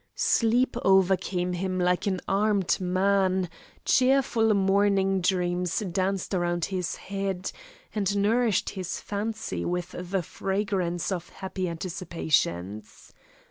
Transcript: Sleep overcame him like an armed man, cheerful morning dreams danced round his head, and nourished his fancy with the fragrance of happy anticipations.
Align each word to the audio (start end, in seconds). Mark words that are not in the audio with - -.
Sleep 0.15 0.75
overcame 0.83 1.53
him 1.53 1.77
like 1.79 2.07
an 2.07 2.21
armed 2.27 2.79
man, 2.81 3.47
cheerful 3.85 4.55
morning 4.55 5.21
dreams 5.21 5.77
danced 5.77 6.33
round 6.33 6.65
his 6.65 6.95
head, 6.95 7.51
and 7.93 8.17
nourished 8.17 8.71
his 8.71 8.99
fancy 8.99 9.63
with 9.63 9.91
the 9.91 10.23
fragrance 10.23 11.11
of 11.11 11.29
happy 11.29 11.69
anticipations. 11.69 13.13